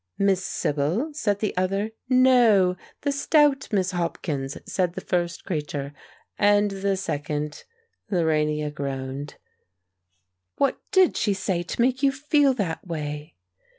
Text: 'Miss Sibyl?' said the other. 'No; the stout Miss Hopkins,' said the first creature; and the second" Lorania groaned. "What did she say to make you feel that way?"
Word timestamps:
'Miss 0.17 0.43
Sibyl?' 0.43 1.13
said 1.13 1.41
the 1.41 1.55
other. 1.55 1.91
'No; 2.09 2.75
the 3.01 3.11
stout 3.11 3.67
Miss 3.71 3.91
Hopkins,' 3.91 4.57
said 4.65 4.93
the 4.95 4.99
first 5.01 5.45
creature; 5.45 5.93
and 6.39 6.71
the 6.71 6.97
second" 6.97 7.65
Lorania 8.11 8.71
groaned. 8.73 9.35
"What 10.57 10.79
did 10.91 11.15
she 11.17 11.35
say 11.35 11.61
to 11.61 11.79
make 11.81 12.01
you 12.01 12.11
feel 12.11 12.55
that 12.55 12.87
way?" 12.87 13.35